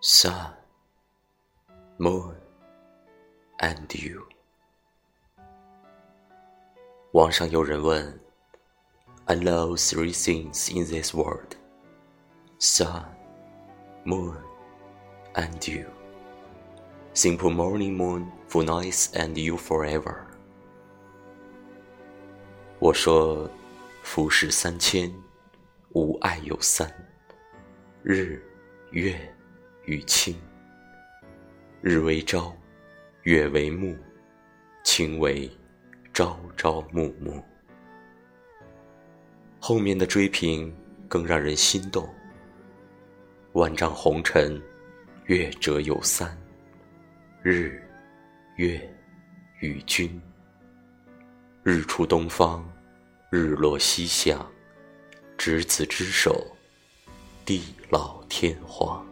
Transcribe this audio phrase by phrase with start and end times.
[0.00, 0.52] Sun,
[1.98, 2.34] moon,
[3.58, 4.22] and you。
[7.12, 8.20] 网上有人问：“
[9.26, 11.56] I love three things in this world:
[12.58, 13.04] sun,
[14.04, 14.36] moon,
[15.34, 15.86] and you.
[17.14, 20.24] Simple morning moon for nice and you forever。”
[22.78, 23.48] 我说：“
[24.02, 25.10] 浮世三千，
[25.94, 26.92] 吾爱有三：
[28.02, 28.42] 日、
[28.90, 29.18] 月。”
[29.89, 30.35] 与清，
[31.81, 32.55] 日为朝，
[33.23, 33.97] 月为暮，
[34.83, 35.49] 清为
[36.13, 37.43] 朝朝暮暮。
[39.59, 40.71] 后面的追评
[41.07, 42.07] 更让人心动。
[43.53, 44.61] 万丈红尘，
[45.25, 46.37] 月者有三：
[47.41, 47.81] 日、
[48.57, 48.79] 月
[49.59, 50.21] 与君。
[51.63, 52.63] 日出东方，
[53.31, 54.45] 日落西下，
[55.35, 56.45] 执子之手，
[57.43, 59.03] 地老天荒。